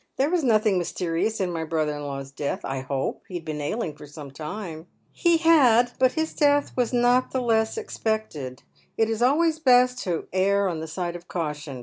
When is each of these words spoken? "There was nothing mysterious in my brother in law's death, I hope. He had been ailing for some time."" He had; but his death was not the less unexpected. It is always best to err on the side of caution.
"There 0.17 0.31
was 0.31 0.43
nothing 0.43 0.79
mysterious 0.79 1.39
in 1.39 1.51
my 1.51 1.63
brother 1.63 1.95
in 1.95 2.01
law's 2.01 2.31
death, 2.31 2.61
I 2.63 2.79
hope. 2.79 3.21
He 3.27 3.35
had 3.35 3.45
been 3.45 3.61
ailing 3.61 3.95
for 3.95 4.07
some 4.07 4.31
time."" 4.31 4.87
He 5.23 5.37
had; 5.37 5.91
but 5.99 6.13
his 6.13 6.33
death 6.33 6.75
was 6.75 6.91
not 6.91 7.29
the 7.29 7.39
less 7.39 7.77
unexpected. 7.77 8.63
It 8.97 9.11
is 9.11 9.21
always 9.21 9.59
best 9.59 9.99
to 10.05 10.27
err 10.33 10.67
on 10.67 10.79
the 10.79 10.87
side 10.87 11.15
of 11.15 11.27
caution. 11.27 11.79